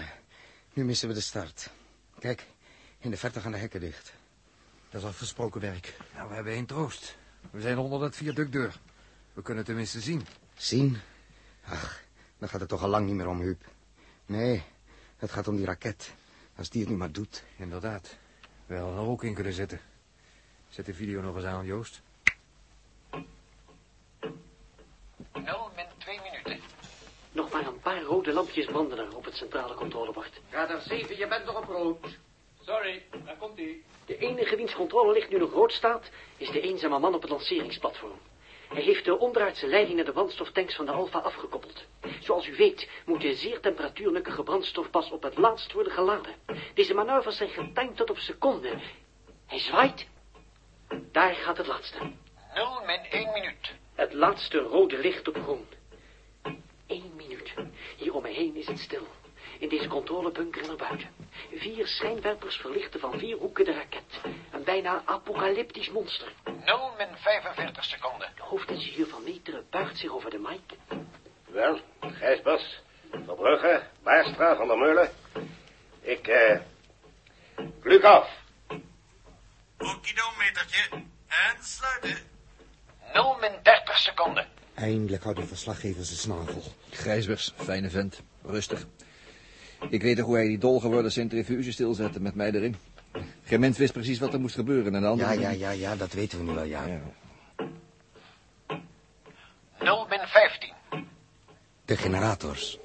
[0.74, 1.70] nu missen we de start.
[2.20, 2.46] Kijk,
[3.00, 4.14] in de verte gaan de hekken dicht.
[4.90, 5.98] Dat is afgesproken werk.
[6.16, 7.18] Nou, we hebben één troost.
[7.52, 8.80] We zijn onder dat viaductdeur.
[9.34, 10.26] We kunnen tenminste zien.
[10.54, 10.98] Zien?
[11.66, 12.02] Ach,
[12.38, 13.62] dan gaat het toch al lang niet meer om, Huub.
[14.26, 14.64] Nee,
[15.18, 16.14] het gaat om die raket.
[16.56, 17.44] Als die het nu maar doet.
[17.58, 18.18] Inderdaad.
[18.66, 19.80] We hadden er ook in kunnen zitten.
[20.70, 22.02] Zet de video nog eens aan, Joost.
[23.12, 23.22] 0
[25.76, 26.60] min 2 minuten.
[27.32, 30.42] Nog maar een paar rode lampjes branden er op het centrale controlebord.
[30.50, 32.18] Radar 7, je bent nog op rood.
[32.70, 33.82] Sorry, daar komt hij.
[34.06, 38.20] De enige wiens controlelicht nu nog rood staat, is de eenzame man op het lanceringsplatform.
[38.68, 41.86] Hij heeft de onderaardse leiding naar de brandstoftanks van de Alpha afgekoppeld.
[42.20, 46.36] Zoals u weet moet de zeer temperatuurnukkige brandstof pas op het laatst worden geladen.
[46.74, 48.82] Deze manoeuvres zijn getimed tot op seconden.
[49.46, 50.08] Hij zwaait.
[51.12, 51.98] Daar gaat het laatste.
[52.54, 53.74] 0 min 1 minuut.
[53.96, 55.68] Het laatste rode licht op groen.
[56.88, 57.54] Eén minuut.
[57.98, 59.08] Hier om me heen is het stil.
[59.60, 61.10] In deze controlebunker naar buiten.
[61.54, 64.34] Vier schijnwerpers verlichten van vier hoeken de raket.
[64.52, 66.34] Een bijna apocalyptisch monster.
[66.66, 68.32] 0 min 45 seconden.
[68.36, 70.78] De hoofdingenieur van Meteren buigt zich over de mic.
[71.46, 75.12] Wel, Gijsbers, Verbrugge, Baarstra, Van der Meulen.
[76.02, 76.60] Ik, eh...
[77.82, 78.30] Gluk af.
[79.78, 80.90] Okidometertje.
[81.28, 82.18] En sluiten.
[83.14, 84.48] 0 min 30 seconden.
[84.74, 86.64] Eindelijk houdt de verslaggever zijn snavel.
[86.90, 88.22] Grijsbers, fijne vent.
[88.44, 88.86] Rustig.
[89.90, 92.76] Ik weet nog hoe hij die dol geworden centrifuge stilzette met mij erin.
[93.44, 95.34] Geen mens wist precies wat er moest gebeuren en de andere...
[95.34, 96.86] Ja, ja, ja, ja, dat weten we nu wel, ja.
[96.86, 97.00] Ja.
[99.80, 100.74] 0 min 15.
[101.86, 102.80] De generators.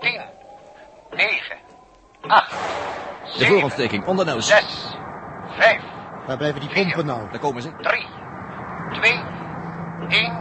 [0.00, 0.20] 10.
[1.10, 1.56] 9.
[2.20, 2.50] 8.
[3.38, 4.46] De voorontsteking, onder neus.
[4.46, 4.64] 6.
[5.50, 5.82] 5.
[6.26, 7.30] Waar blijven die pompen nou?
[7.30, 7.72] Daar komen ze.
[7.80, 8.06] 3.
[9.00, 9.12] 2.
[10.08, 10.32] 1.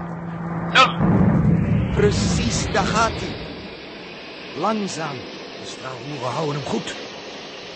[0.74, 1.92] 0.
[1.96, 3.42] Precies, daar gaat hij.
[4.54, 5.18] Langzaam.
[5.60, 6.96] De straalhoeren houden hem goed.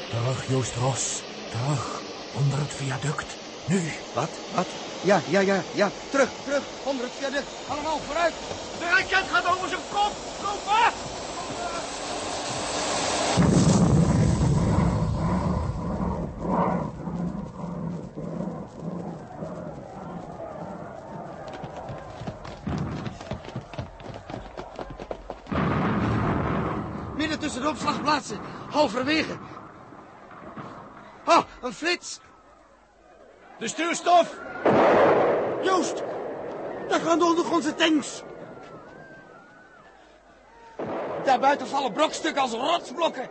[0.10, 1.24] Terug, Joost Ros.
[1.50, 2.04] Terug.
[2.32, 3.38] Onder het viaduct.
[3.66, 3.92] Nu.
[4.13, 4.30] Wat?
[4.50, 4.68] Wat?
[5.02, 5.92] Ja, ja, ja, ja.
[6.10, 6.63] Terug, terug.
[6.84, 7.48] Onder het viaduct.
[7.68, 8.34] Allemaal vooruit.
[8.80, 10.13] De raket gaat over zijn kop.
[10.42, 10.94] Lopen!
[11.04, 11.16] Midden
[28.78, 29.38] Halverwege.
[31.26, 32.20] Oh, een flits.
[33.60, 34.36] De stuurstof!
[35.63, 36.04] Joost.
[36.88, 38.24] Daar gaan de ondergrondse tanks.
[41.24, 43.30] Daarbuiten vallen brokstukken als rotsblokken.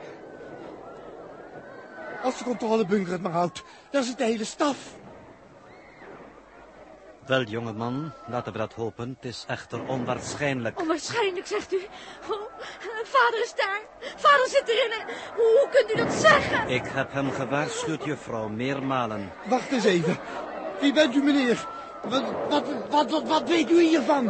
[2.23, 4.77] Als de controlebunker het maar houdt, dan zit de hele staf.
[7.27, 9.17] Wel, jongeman, laten we dat hopen.
[9.21, 10.81] Het is echter onwaarschijnlijk.
[10.81, 11.77] Onwaarschijnlijk, zegt u.
[12.31, 12.41] Oh,
[13.05, 13.81] vader is daar.
[14.17, 14.93] Vader zit erin.
[15.35, 16.69] Hoe, hoe kunt u dat zeggen?
[16.69, 19.33] Ik heb hem gewaarschuwd, juffrouw, meermalen.
[19.49, 20.17] Wacht eens even.
[20.81, 21.67] Wie bent u, meneer?
[22.09, 24.27] Wat, wat, wat, wat, wat weet u hiervan?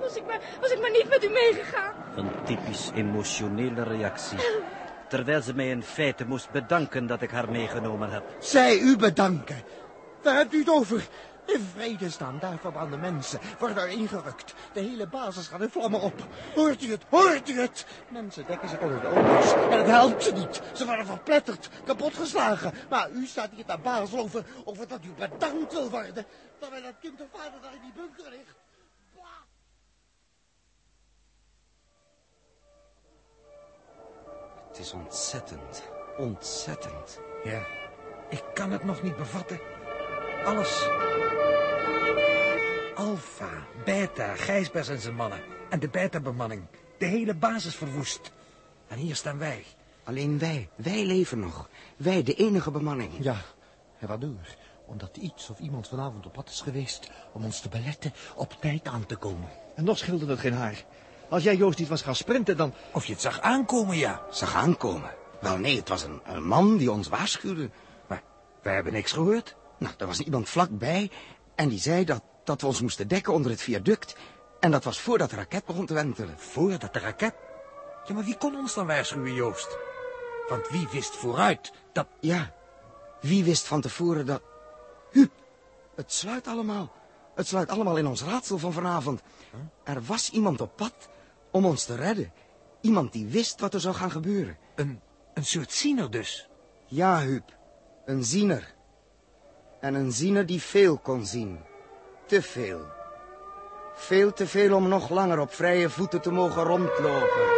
[0.00, 1.92] Was ik, maar, was ik maar niet met u meegegaan.
[2.16, 4.38] Een typisch emotionele reactie.
[5.08, 8.22] Terwijl ze mij in feite moest bedanken dat ik haar meegenomen heb.
[8.38, 9.62] Zij u bedanken.
[10.22, 11.08] Waar hebt u het over?
[11.46, 13.40] In vrede staan daar verbrande mensen.
[13.58, 14.54] Worden er ingerukt.
[14.72, 16.26] De hele basis gaat in vlammen op.
[16.54, 17.02] Hoort u het?
[17.08, 17.86] Hoort u het?
[18.08, 19.52] Mensen dekken zich onder de auto's.
[19.52, 20.60] En het helpt ze niet.
[20.72, 22.72] Ze worden verpletterd, kapotgeslagen.
[22.88, 26.26] Maar u staat hier te baas over, over dat u bedankt wil worden.
[26.58, 28.62] Terwijl dat kind of vader daar in die bunker ligt.
[34.68, 35.82] Het is ontzettend.
[36.16, 37.20] Ontzettend.
[37.44, 37.62] Ja,
[38.28, 39.73] ik kan het nog niet bevatten.
[40.44, 40.88] Alles.
[42.94, 45.40] Alpha, Beta, Gijsbers en zijn mannen.
[45.70, 46.62] En de Beta-bemanning.
[46.98, 48.32] De hele basis verwoest.
[48.88, 49.64] En hier staan wij.
[50.04, 50.68] Alleen wij.
[50.74, 51.68] Wij leven nog.
[51.96, 53.10] Wij, de enige bemanning.
[53.20, 53.36] Ja,
[53.98, 54.56] en waardoor?
[54.86, 58.88] Omdat iets of iemand vanavond op pad is geweest om ons te beletten op tijd
[58.88, 59.48] aan te komen.
[59.74, 60.84] En nog scheelde het geen haar.
[61.28, 62.74] Als jij Joost niet was gaan sprinten, dan...
[62.92, 64.22] Of je het zag aankomen, ja.
[64.30, 65.10] Zag aankomen.
[65.40, 67.70] Wel, nee, het was een, een man die ons waarschuwde.
[68.06, 68.22] Maar
[68.62, 69.56] wij hebben niks gehoord.
[69.78, 71.10] Nou, er was iemand vlakbij
[71.54, 74.16] en die zei dat, dat we ons moesten dekken onder het viaduct.
[74.60, 76.38] En dat was voordat de raket begon te wentelen.
[76.38, 77.34] Voordat de raket...
[78.06, 79.78] Ja, maar wie kon ons dan waarschuwen, Joost?
[80.48, 82.06] Want wie wist vooruit dat...
[82.20, 82.54] Ja,
[83.20, 84.42] wie wist van tevoren dat...
[85.10, 85.30] Huub,
[85.94, 86.92] het sluit allemaal.
[87.34, 89.22] Het sluit allemaal in ons raadsel van vanavond.
[89.84, 91.08] Er was iemand op pad
[91.50, 92.32] om ons te redden.
[92.80, 94.58] Iemand die wist wat er zou gaan gebeuren.
[94.74, 95.00] Een,
[95.34, 96.48] een soort ziener dus?
[96.86, 97.56] Ja, Huub.
[98.04, 98.73] Een ziener.
[99.84, 101.58] En een ziener die veel kon zien.
[102.26, 102.80] Te veel.
[103.94, 107.53] Veel te veel om nog langer op vrije voeten te mogen rondlopen.